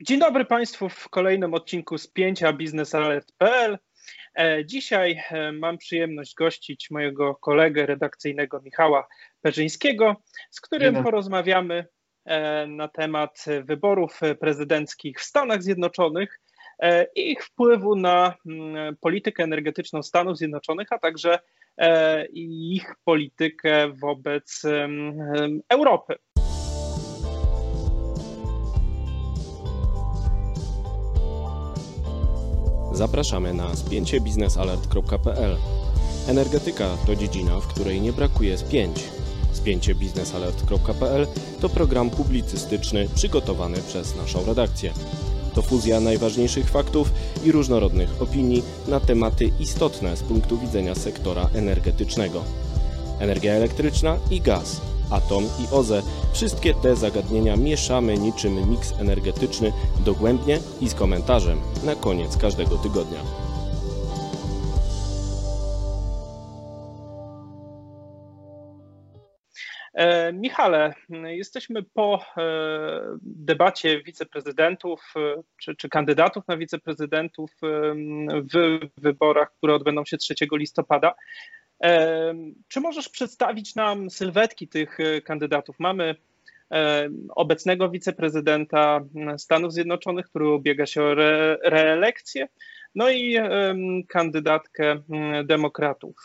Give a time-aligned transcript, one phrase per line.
[0.00, 3.78] Dzień dobry Państwu w kolejnym odcinku spięcia biznesalert.pl.
[4.34, 9.06] E, dzisiaj e, mam przyjemność gościć mojego kolegę redakcyjnego Michała
[9.40, 10.16] Perzyńskiego,
[10.50, 11.86] z którym porozmawiamy
[12.24, 16.40] e, na temat wyborów prezydenckich w Stanach Zjednoczonych
[17.14, 21.38] i ich wpływu na mm, politykę energetyczną Stanów Zjednoczonych, a także
[22.32, 24.62] ich politykę wobec
[25.68, 26.16] Europy.
[32.96, 35.56] Zapraszamy na spięciebiznesalert.pl.
[36.28, 39.04] Energetyka to dziedzina, w której nie brakuje spięć.
[39.52, 41.26] Spięciebiznesalert.pl
[41.60, 44.92] to program publicystyczny przygotowany przez naszą redakcję.
[45.54, 47.12] To fuzja najważniejszych faktów
[47.44, 52.42] i różnorodnych opinii na tematy istotne z punktu widzenia sektora energetycznego.
[53.20, 56.02] Energia elektryczna i gaz– atom i OZE.
[56.32, 59.72] Wszystkie te zagadnienia mieszamy niczym miks energetyczny
[60.04, 63.20] dogłębnie i z komentarzem na koniec każdego tygodnia.
[69.96, 70.94] E, Michale,
[71.24, 72.42] jesteśmy po e,
[73.22, 77.50] debacie wiceprezydentów e, czy, czy, kandydatów na wiceprezydentów
[78.54, 81.14] w wyborach, które odbędą się 3 listopada.
[82.68, 85.76] Czy możesz przedstawić nam sylwetki tych e, kandydatów?
[85.78, 86.14] Mamy
[87.28, 89.00] obecnego wiceprezydenta
[89.38, 92.48] Stanów Zjednoczonych, który ubiega się o re reelekcję,
[92.94, 93.36] no i
[94.08, 95.02] kandydatkę
[95.44, 96.16] demokratów.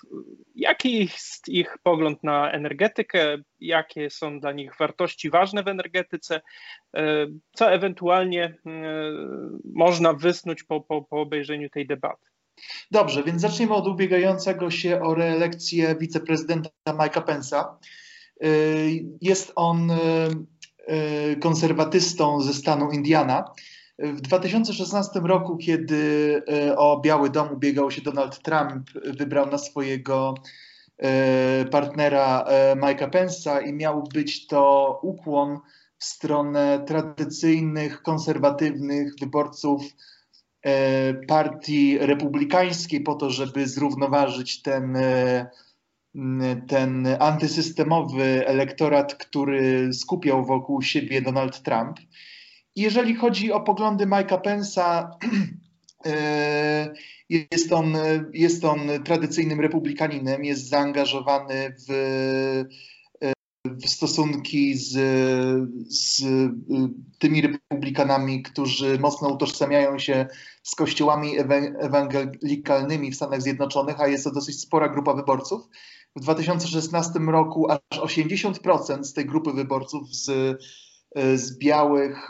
[0.55, 3.37] Jaki jest ich pogląd na energetykę?
[3.59, 6.41] Jakie są dla nich wartości ważne w energetyce?
[7.53, 8.55] Co ewentualnie
[9.73, 12.30] można wysnuć po, po, po obejrzeniu tej debaty?
[12.91, 17.65] Dobrze, więc zaczniemy od ubiegającego się o reelekcję wiceprezydenta Mike'a Pence'a.
[18.43, 19.95] Y, jest on y,
[20.89, 23.45] y, konserwatystą ze stanu Indiana.
[23.99, 26.41] W 2016 roku, kiedy
[26.77, 30.33] o Biały Dom ubiegał się Donald Trump, wybrał na swojego
[31.71, 35.59] partnera Mike'a Pence'a i miał być to ukłon
[35.97, 39.81] w stronę tradycyjnych, konserwatywnych wyborców
[41.27, 45.49] partii republikańskiej po to, żeby zrównoważyć ten, e,
[46.67, 51.97] ten antysystemowy elektorat, który skupiał wokół siebie Donald Trump.
[52.75, 55.07] Jeżeli chodzi o poglądy Mike'a Pence'a,
[56.05, 56.93] e,
[57.29, 57.95] jest on,
[58.33, 61.93] jest on tradycyjnym republikaninem, jest zaangażowany w
[63.85, 64.91] stosunki z,
[65.89, 66.49] z y,
[67.19, 70.27] tymi republikanami, którzy mocno utożsamiają się
[70.63, 71.37] z kościołami
[71.79, 75.61] ewangelikalnymi w Stanach Zjednoczonych, a jest to dosyć spora grupa wyborców.
[76.15, 80.57] W 2016 roku aż 80% z tej grupy wyborców z,
[81.35, 82.27] z białych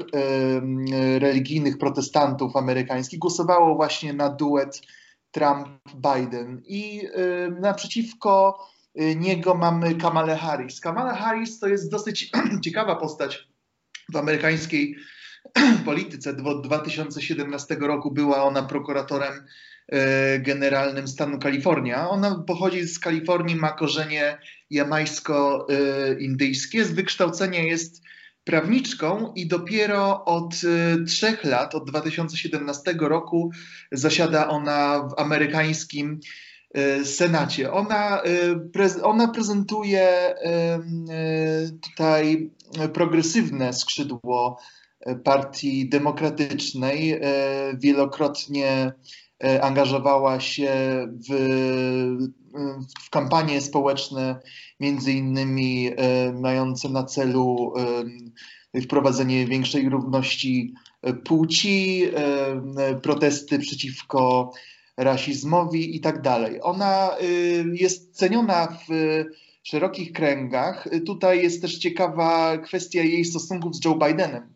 [1.20, 4.82] religijnych protestantów amerykańskich głosowało właśnie na duet
[5.32, 6.62] Trump-Biden.
[6.66, 7.02] I
[7.62, 10.80] naprzeciwko Y, niego mamy Kamala Harris.
[10.80, 12.32] Kamala Harris to jest dosyć
[12.66, 13.48] ciekawa postać
[14.14, 14.96] w amerykańskiej
[15.86, 16.36] polityce.
[16.46, 19.44] Od 2017 roku była ona prokuratorem y,
[20.40, 22.10] generalnym stanu Kalifornia.
[22.10, 24.38] Ona pochodzi z Kalifornii, ma korzenie
[24.70, 26.86] jamajsko-indyjskie.
[26.86, 28.02] Z wykształcenia jest
[28.44, 33.52] prawniczką i dopiero od y, trzech lat, od 2017 roku,
[33.92, 36.20] zasiada ona w amerykańskim
[37.04, 37.72] Senacie.
[37.72, 40.80] Ona, e, ona prezentuje e,
[41.82, 42.52] tutaj
[42.94, 44.60] progresywne skrzydło
[45.24, 47.22] Partii Demokratycznej.
[47.78, 48.92] Wielokrotnie
[49.62, 50.72] angażowała się
[51.30, 51.34] w,
[53.06, 54.40] w kampanie społeczne,
[54.80, 55.90] między innymi
[56.42, 57.74] mające na celu
[58.84, 60.74] wprowadzenie większej równości
[61.24, 62.04] płci,
[63.02, 64.52] protesty przeciwko
[64.98, 66.60] rasizmowi i tak dalej.
[66.62, 68.92] Ona y, jest ceniona w
[69.64, 70.88] szerokich kręgach.
[71.06, 74.54] Tutaj jest też ciekawa kwestia jej stosunków z Joe Bidenem,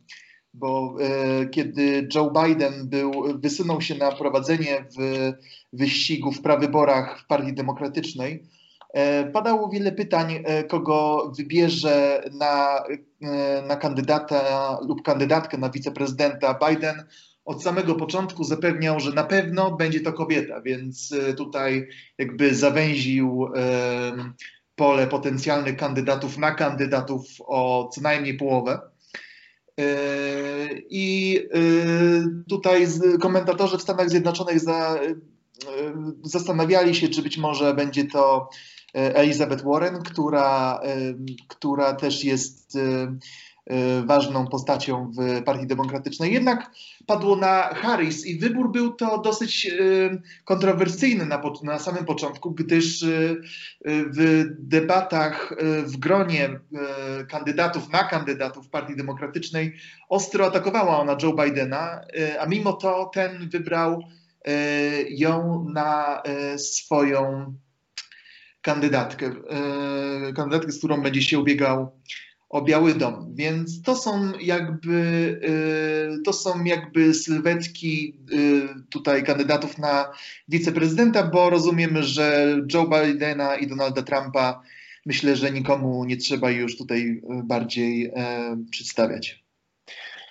[0.54, 0.96] bo
[1.42, 5.32] y, kiedy Joe Biden był, wysunął się na prowadzenie w
[5.74, 8.44] wyścigu w prawyborach w Partii Demokratycznej,
[9.24, 12.84] y, padało wiele pytań, kogo wybierze na,
[13.68, 17.04] na kandydata lub kandydatkę na wiceprezydenta Biden
[17.46, 21.88] od samego początku zapewniał, że na pewno będzie to kobieta, więc e, tutaj
[22.18, 23.48] jakby zawęził
[24.76, 28.80] pole potencjalnych kandydatów na kandydatów o co najmniej połowę.
[29.80, 29.86] E,
[30.90, 31.60] I e,
[32.50, 32.88] tutaj
[33.22, 35.00] komentatorzy w Stanach Zjednoczonych za,
[36.24, 38.50] zastanawiali się, czy być może będzie to
[38.94, 40.82] Elizabeth Warren, która,
[41.48, 42.78] która też jest
[44.06, 46.34] ważną postacią w Partii Demokratycznej.
[46.34, 46.72] Jednak
[47.06, 49.72] padło na Harris i wybór był to dosyć
[50.44, 53.06] kontrowersyjny na, na samym początku, gdyż
[53.86, 56.60] w debatach w gronie
[57.30, 59.76] kandydatów na kandydatów Partii Demokratycznej
[60.10, 62.02] ostro atakowała ona Joe Bidena,
[62.40, 64.04] a mimo to ten wybrał
[65.10, 66.24] ją na
[66.58, 67.54] swoją
[68.62, 69.32] kandydatkę,
[70.36, 71.92] kandydatkę, z którą będzie się ubiegał
[72.56, 73.36] o Biały Dom.
[73.36, 75.00] Więc to są jakby,
[75.44, 80.12] e, to są jakby sylwetki e, tutaj kandydatów na
[80.48, 84.62] wiceprezydenta, bo rozumiemy, że Joe Bidena i Donalda Trumpa
[85.06, 88.12] myślę, że nikomu nie trzeba już tutaj bardziej
[88.72, 89.45] przedstawiać.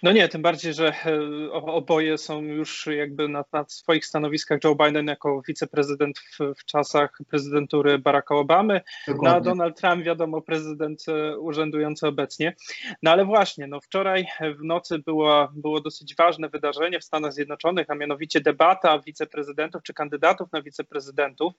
[0.05, 4.65] No nie, tym bardziej, że e, oboje są już jakby na, na swoich stanowiskach.
[4.65, 9.29] Joe Biden jako wiceprezydent w, w czasach prezydentury Baracka Obamy, Dokładnie.
[9.29, 12.57] no a Donald Trump, wiadomo, prezydent e, urzędujący obecnie.
[13.03, 14.27] No ale właśnie, no wczoraj
[14.59, 19.95] w nocy było, było dosyć ważne wydarzenie w Stanach Zjednoczonych, a mianowicie debata wiceprezydentów czy
[19.95, 21.53] kandydatów na wiceprezydentów.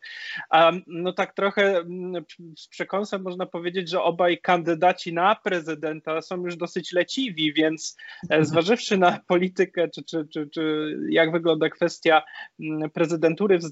[0.50, 2.26] A, no tak trochę mm,
[2.58, 7.98] z przekąsem można powiedzieć, że obaj kandydaci na prezydenta są już dosyć leciwi, więc
[8.35, 12.22] E, zważywszy na politykę, czy, czy, czy, czy jak wygląda kwestia
[12.60, 13.64] mm, prezydentury w,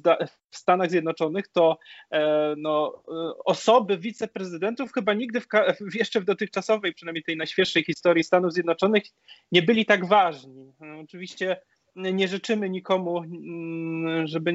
[0.50, 1.78] w Stanach Zjednoczonych, to
[2.12, 3.12] e, no, e,
[3.46, 5.48] osoby wiceprezydentów chyba nigdy w,
[5.96, 9.04] jeszcze w dotychczasowej, przynajmniej tej najświeższej historii Stanów Zjednoczonych
[9.52, 10.74] nie byli tak ważni.
[11.04, 11.58] Oczywiście
[11.96, 14.54] nie życzymy nikomu, mm, żeby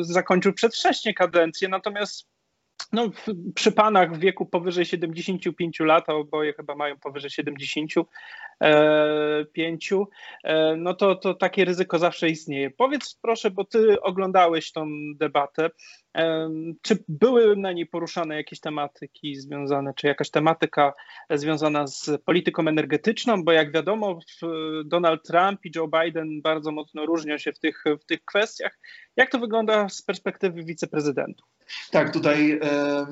[0.00, 2.33] zakończył przedwcześnie kadencję, natomiast
[2.92, 3.10] no,
[3.54, 9.92] przy panach w wieku powyżej 75 lat, a oboje chyba mają powyżej 75,
[10.44, 12.70] e, no to, to takie ryzyko zawsze istnieje.
[12.70, 14.86] Powiedz proszę, bo ty oglądałeś tą
[15.16, 15.70] debatę,
[16.82, 20.92] czy były na niej poruszane jakieś tematyki związane, czy jakaś tematyka
[21.30, 23.44] związana z polityką energetyczną?
[23.44, 24.18] Bo jak wiadomo,
[24.84, 28.78] Donald Trump i Joe Biden bardzo mocno różnią się w tych, w tych kwestiach.
[29.16, 31.48] Jak to wygląda z perspektywy wiceprezydentów?
[31.90, 33.06] Tak, tutaj e, e,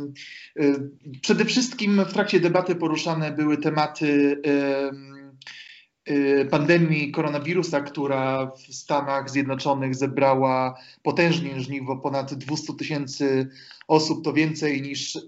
[1.23, 9.95] przede wszystkim w trakcie debaty poruszane były tematy e, pandemii koronawirusa, która w Stanach Zjednoczonych
[9.95, 13.49] zebrała potężnie żniwo ponad 200 tysięcy
[13.89, 15.19] osób, to więcej niż,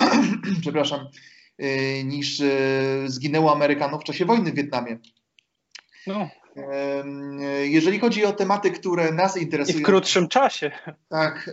[0.60, 1.00] przepraszam,
[2.04, 2.42] niż
[3.06, 4.98] zginęło Amerykanów w czasie wojny w Wietnamie.
[6.06, 6.28] No.
[7.62, 9.78] Jeżeli chodzi o tematy, które nas interesują.
[9.78, 10.70] I w krótszym czasie.
[11.08, 11.50] Tak,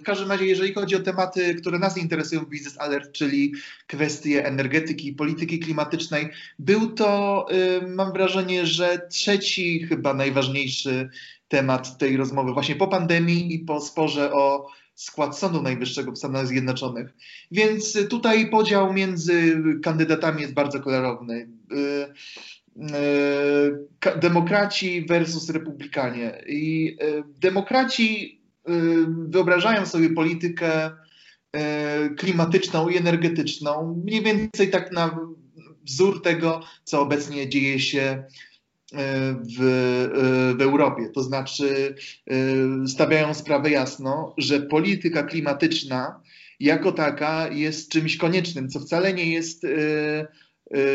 [0.00, 3.54] w każdym razie, jeżeli chodzi o tematy, które nas interesują w Business Alert, czyli
[3.86, 7.46] kwestie energetyki i polityki klimatycznej, był to,
[7.88, 11.10] mam wrażenie, że trzeci chyba najważniejszy
[11.48, 16.46] temat tej rozmowy, właśnie po pandemii i po sporze o skład Sądu Najwyższego w Stanach
[16.46, 17.14] Zjednoczonych.
[17.50, 21.48] Więc tutaj podział między kandydatami jest bardzo klarowny.
[22.80, 26.42] E, demokraci versus republikanie.
[26.46, 28.72] I e, demokraci e,
[29.28, 30.90] wyobrażają sobie politykę
[32.16, 35.18] klimatyczną i energetyczną mniej więcej tak na
[35.84, 38.24] wzór tego, co obecnie dzieje się
[39.58, 41.08] w, w Europie.
[41.14, 41.94] To znaczy,
[42.86, 46.20] stawiają sprawę jasno, że polityka klimatyczna
[46.60, 49.66] jako taka jest czymś koniecznym, co wcale nie jest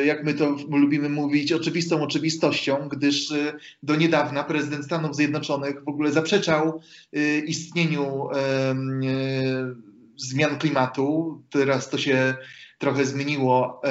[0.06, 5.88] jak my to lubimy mówić, oczywistą oczywistością, gdyż y, do niedawna prezydent Stanów Zjednoczonych w
[5.88, 6.82] ogóle zaprzeczał
[7.18, 8.28] y, istnieniu
[10.18, 11.42] zmian klimatu.
[11.50, 12.36] Teraz to się
[12.78, 13.82] trochę zmieniło,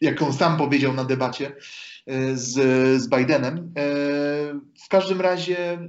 [0.00, 1.56] jak on sam powiedział na debacie
[2.34, 2.52] z,
[3.02, 3.74] z Bidenem.
[4.84, 5.88] W każdym razie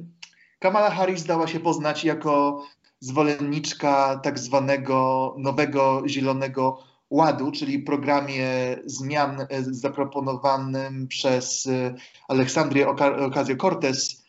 [0.59, 2.65] Kamala Harris dała się poznać jako
[2.99, 11.95] zwolenniczka tak zwanego nowego zielonego Ładu, czyli programie zmian e, zaproponowanym przez e,
[12.27, 14.23] Aleksandrię Ocasio-Cortez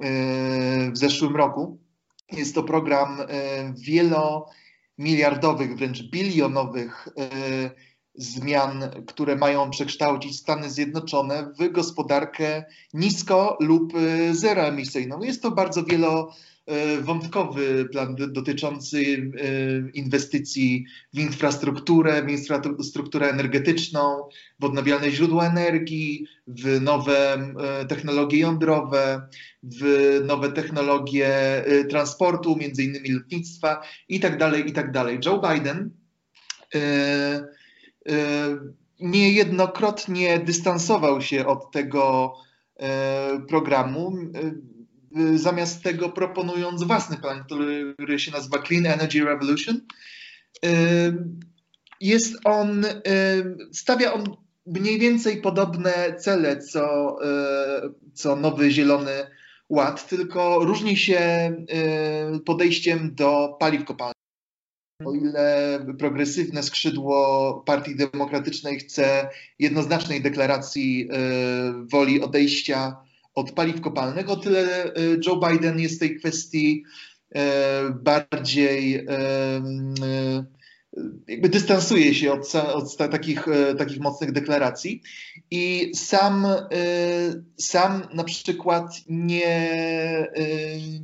[0.00, 1.78] e, w zeszłym roku.
[2.32, 3.18] Jest to program
[3.74, 7.08] wielomiliardowych, wręcz bilionowych
[8.14, 13.92] zmian, które mają przekształcić Stany Zjednoczone w gospodarkę nisko lub
[14.32, 15.22] zeroemisyjną.
[15.22, 16.32] Jest to bardzo wielo
[17.00, 24.28] wątkowy plan dotyczący e, inwestycji w infrastrukturę, w infrastrukturę energetyczną,
[24.60, 29.22] w odnawialne źródła energii, w nowe e, technologie jądrowe,
[29.62, 29.84] w
[30.26, 31.30] nowe technologie
[31.90, 34.92] transportu, między innymi lotnictwa i tak dalej, i tak.
[35.26, 35.90] Joe Biden
[39.00, 42.34] niejednokrotnie dystansował się od tego
[43.48, 44.12] programu
[45.34, 47.44] zamiast tego proponując własny plan,
[47.94, 49.80] który się nazywa Clean Energy Revolution.
[50.64, 50.68] Y,
[52.00, 52.86] jest on,
[53.72, 54.24] stawia on
[54.66, 57.16] mniej więcej podobne cele, co,
[58.14, 59.10] co Nowy Zielony
[59.68, 61.52] Ład, tylko różni się
[62.44, 64.14] podejściem do paliw kopalnych.
[65.04, 71.08] O ile progresywne skrzydło Partii Demokratycznej chce jednoznacznej deklaracji
[71.92, 73.07] woli odejścia
[73.38, 74.92] od paliw kopalnych, o tyle
[75.26, 76.84] Joe Biden jest w tej kwestii
[78.02, 79.06] bardziej
[81.28, 85.02] jakby dystansuje się od, od takich, e, takich mocnych deklaracji.
[85.50, 86.58] I sam, e,
[87.58, 90.30] sam na przykład nie, e,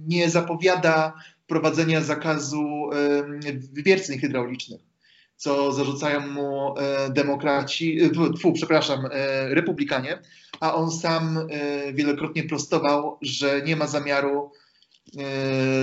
[0.06, 1.12] nie zapowiada
[1.46, 2.90] prowadzenia zakazu
[3.72, 4.80] wywierceń hydraulicznych,
[5.36, 6.74] co zarzucają mu
[7.10, 7.98] demokraci,
[8.36, 9.08] tfu, przepraszam,
[9.48, 10.18] republikanie,
[10.60, 11.38] a on sam
[11.94, 14.52] wielokrotnie prostował, że nie ma zamiaru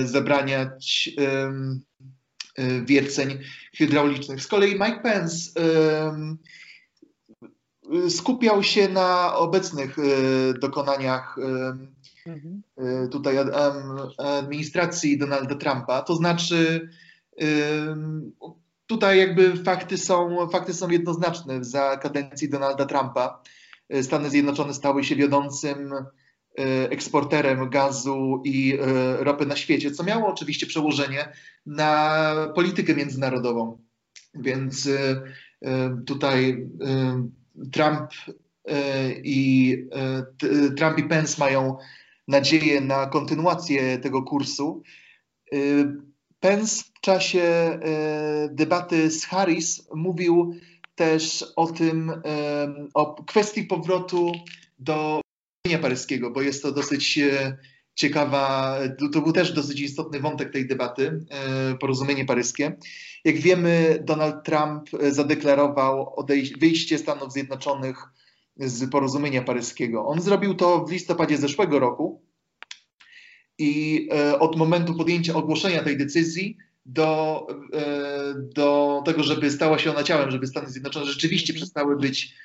[0.04, 1.10] zabraniać
[2.86, 3.40] wierceń
[3.76, 4.44] hydraulicznych.
[4.44, 5.52] Z kolei Mike Pence
[8.10, 9.98] skupiał się na obecnych
[10.60, 11.36] dokonaniach
[12.28, 12.62] mhm.
[13.12, 13.36] tutaj
[14.18, 16.90] administracji Donalda Trumpa, to znaczy
[18.92, 21.64] tutaj jakby fakty są, fakty są jednoznaczne.
[21.64, 23.42] Za kadencji Donalda Trumpa
[24.02, 25.94] Stany Zjednoczone stały się wiodącym
[26.60, 31.30] E, eksporterem gazu i e, ropy na świecie, co miało oczywiście przełożenie
[31.66, 33.82] na politykę międzynarodową.
[34.34, 36.70] Więc e, tutaj
[37.72, 38.12] Trump
[39.24, 39.78] i,
[40.78, 41.78] Trump i Pence mają
[42.28, 44.84] nadzieję na kontynuację tego kursu.
[46.42, 47.80] Pence w czasie
[48.52, 50.56] debaty z Harris mówił
[50.96, 52.12] też o tym,
[52.94, 54.32] o kwestii powrotu
[54.80, 55.22] do
[55.82, 57.58] paryskiego, bo jest to dosyć e,
[57.96, 58.78] ciekawa,
[59.14, 62.78] to był też dosyć istotny wątek tej debaty, e, porozumienie paryskie.
[63.26, 66.26] Jak wiemy, Donald Trump e, zadeklarował
[66.60, 67.98] wyjście Stanów Zjednoczonych
[68.58, 70.06] z porozumienia paryskiego.
[70.06, 72.22] On zrobił to w listopadzie zeszłego roku
[73.58, 77.48] i od momentu podjęcia ogłoszenia tej decyzji do,
[78.56, 82.36] do tego, żeby stała się ona ciałem, żeby Stany Zjednoczone rzeczywiście przestały być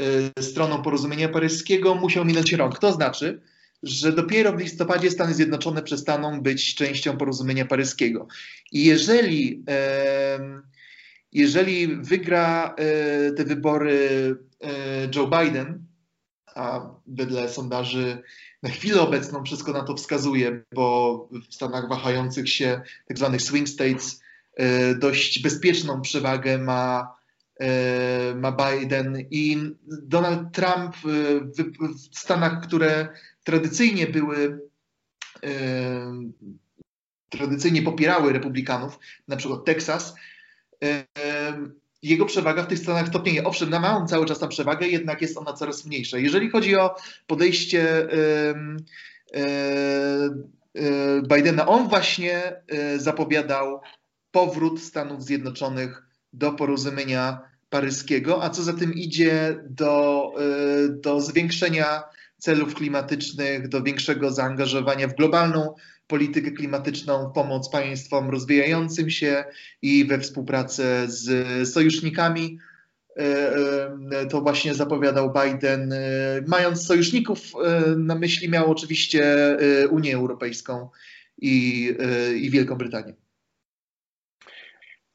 [0.00, 2.78] Y, stroną porozumienia paryskiego, musiał minąć rok.
[2.78, 3.40] To znaczy,
[3.82, 8.26] że dopiero w listopadzie Stany Zjednoczone przestaną być częścią porozumienia paryskiego.
[8.72, 9.64] I jeżeli,
[11.32, 14.68] jeżeli wygra e, te wybory e,
[15.14, 15.84] Joe Biden,
[16.54, 18.22] a wedle sondaży
[18.66, 23.68] na chwilę obecną wszystko na to wskazuje, bo w Stanach wahających się, tak zwanych swing
[23.68, 24.20] states,
[24.56, 27.16] e, dość bezpieczną przewagę ma
[27.60, 29.56] E, ma Biden i
[29.86, 33.08] Donald Trump w Stanach, które
[33.44, 34.60] tradycyjnie były
[35.42, 35.50] e,
[37.28, 40.14] tradycyjnie popierały republikanów, na przykład Teksas,
[40.84, 41.04] e,
[42.02, 43.44] jego przewaga w tych Stanach topnieje.
[43.44, 46.18] Owszem, na małą cały czas tam przewagę, jednak jest ona coraz mniejsza.
[46.18, 46.94] Jeżeli chodzi o
[47.26, 48.08] podejście
[51.34, 52.62] Bidena, on właśnie
[52.96, 53.80] zapowiadał
[54.30, 60.32] powrót Stanów Zjednoczonych do porozumienia paryskiego, a co za tym idzie do,
[60.90, 62.02] do zwiększenia
[62.38, 65.74] celów klimatycznych, do większego zaangażowania w globalną
[66.06, 69.44] politykę klimatyczną, pomoc państwom rozwijającym się
[69.82, 72.58] i we współpracę z sojusznikami.
[73.20, 73.22] Y,
[74.22, 75.94] y, to właśnie zapowiadał Biden,
[76.46, 77.52] mając sojuszników
[77.96, 79.36] na myśli, miał oczywiście
[79.90, 80.88] Unię Europejską
[81.38, 81.94] i,
[82.40, 83.25] i Wielką Brytanię.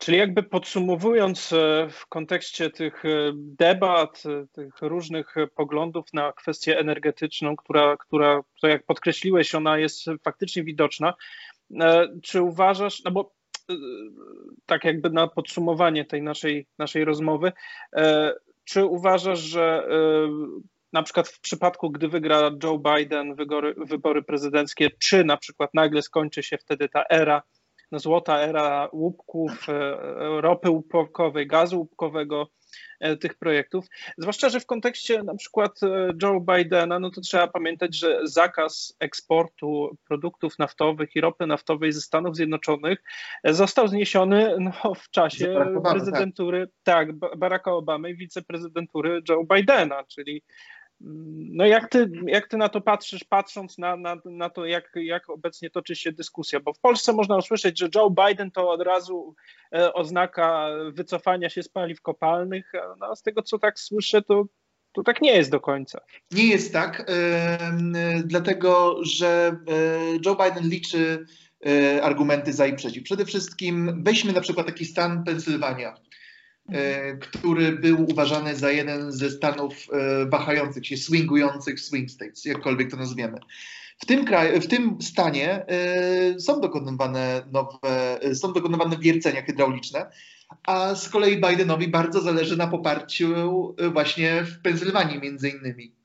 [0.01, 6.79] Czyli jakby podsumowując e, w kontekście tych e, debat, e, tych różnych poglądów na kwestię
[6.79, 11.13] energetyczną, która, która to jak podkreśliłeś, ona jest faktycznie widoczna,
[12.24, 13.34] czy uważasz, no bo
[14.65, 17.51] tak jakby na podsumowanie tej naszej, naszej rozmowy,
[18.63, 19.88] czy uważasz, że
[20.93, 26.01] na przykład w przypadku, gdy wygra Joe Biden wybory, wybory prezydenckie, czy na przykład nagle
[26.01, 27.41] skończy się wtedy ta era
[27.91, 29.98] no, złota era łupków, e,
[30.41, 32.48] ropy łupkowej, gazu łupkowego,
[33.00, 33.86] e, tych projektów.
[34.17, 38.95] Zwłaszcza, że w kontekście na przykład e, Joe Bidena, no to trzeba pamiętać, że zakaz
[39.00, 43.03] eksportu produktów naftowych i ropy naftowej ze Stanów Zjednoczonych
[43.43, 45.91] został zniesiony no, w czasie Obama, tak.
[45.91, 47.07] prezydentury, tak.
[47.07, 50.43] tak, Baracka Obamy i wiceprezydentury Joe Bidena, czyli
[51.03, 55.29] no jak ty, jak ty na to patrzysz, patrząc na, na, na to, jak, jak
[55.29, 56.60] obecnie toczy się dyskusja?
[56.60, 59.36] Bo w Polsce można usłyszeć, że Joe Biden to od razu
[59.75, 64.46] e, oznaka wycofania się z paliw kopalnych, no, z tego co tak słyszę, to,
[64.91, 66.01] to tak nie jest do końca.
[66.31, 71.25] Nie jest tak, yy, dlatego że e, Joe Biden liczy
[72.01, 73.03] argumenty za i przeciw.
[73.03, 75.93] Przede wszystkim weźmy na przykład taki stan Pensylwania
[77.19, 79.87] który był uważany za jeden ze stanów
[80.29, 83.39] wahających się, swingujących swing states, jakkolwiek to nazwiemy.
[83.99, 85.65] W tym, kraju, w tym stanie
[86.39, 90.11] są dokonywane nowe, są dokonywane wiercenia hydrauliczne,
[90.67, 93.33] a z kolei Bidenowi bardzo zależy na poparciu
[93.93, 95.95] właśnie w Pensylwanii między innymi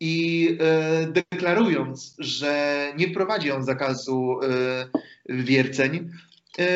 [0.00, 4.88] i e, deklarując, że nie wprowadzi on zakazu e,
[5.28, 6.10] wierceń,
[6.58, 6.66] e,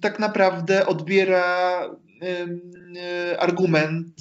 [0.00, 1.82] tak naprawdę odbiera
[3.38, 4.20] argument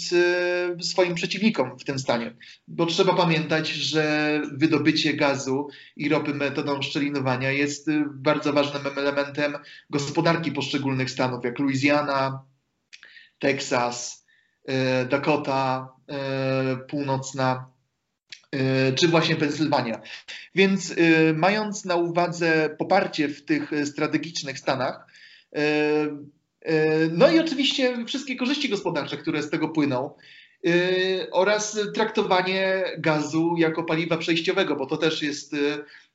[0.82, 2.36] swoim przeciwnikom w tym stanie.
[2.68, 9.58] Bo trzeba pamiętać, że wydobycie gazu i ropy metodą szczelinowania jest bardzo ważnym elementem
[9.90, 12.44] gospodarki poszczególnych stanów, jak Louisiana,
[13.40, 14.26] Teksas,
[15.10, 15.90] Dakota
[16.90, 17.76] Północna
[18.56, 20.02] E, czy właśnie Pensylwania.
[20.56, 25.08] Więc e, mając na uwadze poparcie w tych strategicznych stanach,
[25.56, 25.62] e,
[27.12, 30.10] no i oczywiście wszystkie korzyści gospodarcze, które z tego płyną,
[31.32, 35.56] oraz traktowanie gazu jako paliwa przejściowego, bo to też jest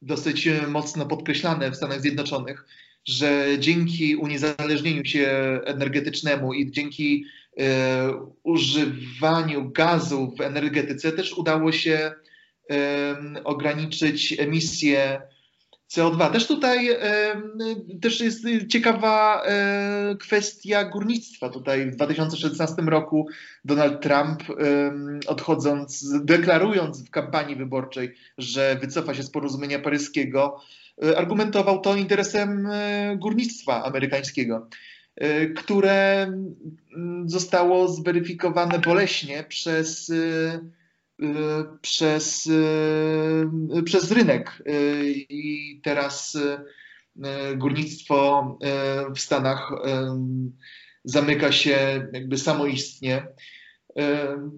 [0.03, 2.65] dosyć mocno podkreślane w Stanach Zjednoczonych,
[3.05, 5.29] że dzięki uniezależnieniu się
[5.65, 7.25] energetycznemu i dzięki
[8.43, 12.13] używaniu gazu w energetyce też udało się
[13.45, 15.23] ograniczyć emisję
[15.91, 16.31] CO2.
[16.31, 16.89] Też tutaj
[18.03, 21.49] też jest ciekawa e, kwestia górnictwa.
[21.49, 23.29] Tutaj w 2016 roku
[23.65, 24.43] Donald Trump
[25.27, 30.61] odchodząc, deklarując w kampanii wyborczej, że wycofa się z porozumienia paryskiego,
[31.03, 34.69] e, argumentował to interesem e, górnictwa amerykańskiego,
[35.57, 36.33] które
[37.27, 40.13] zostało zweryfikowane boleśnie przez
[41.81, 44.63] przez, y, przez rynek.
[44.69, 46.39] Y, I teraz
[47.57, 48.59] górnictwo
[49.17, 49.73] w Stanach
[51.05, 53.27] zamyka się jakby samoistnie,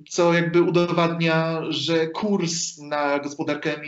[0.08, 3.80] co jakby udowadnia, że kurs na gospodarkę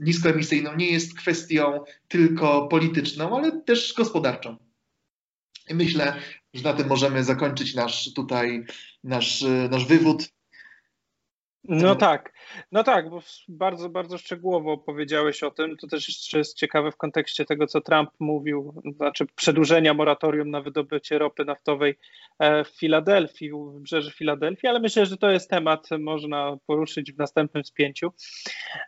[0.00, 4.56] niskoemisyjną nie jest kwestią tylko polityczną, ale też gospodarczą.
[5.68, 6.16] I myślę,
[6.54, 8.64] że na tym możemy zakończyć nasz tutaj
[9.04, 10.35] nasz, nasz wywód.
[11.68, 12.30] No tak,
[12.72, 15.76] no tak, bo bardzo, bardzo szczegółowo powiedziałeś o tym.
[15.76, 20.60] To też jeszcze jest ciekawe w kontekście tego, co Trump mówił, znaczy przedłużenia moratorium na
[20.60, 21.94] wydobycie ropy naftowej
[22.38, 27.18] e, w Filadelfii, u wybrzeży Filadelfii, ale myślę, że to jest temat, można poruszyć w
[27.18, 28.12] następnym spięciu.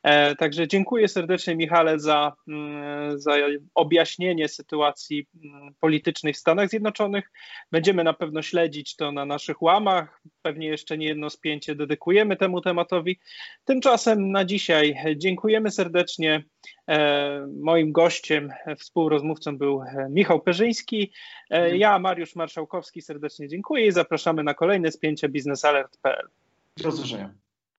[0.02, 3.32] E, także dziękuję serdecznie Michale za, mm, za
[3.74, 7.30] objaśnienie sytuacji mm, politycznej w Stanach Zjednoczonych.
[7.72, 12.60] Będziemy na pewno śledzić to na naszych łamach, pewnie jeszcze nie jedno spięcie dedykujemy temu
[12.60, 13.18] tematowi.
[13.64, 16.44] Tymczasem na dzisiaj dziękujemy serdecznie.
[16.88, 21.12] E, moim gościem, współrozmówcą był Michał Perzyński.
[21.50, 26.28] E, ja, Mariusz Marszałkowski, serdecznie dziękuję i zapraszamy na kolejne spięcie biznesalert.pl.
[26.76, 27.34] Do zobaczenia.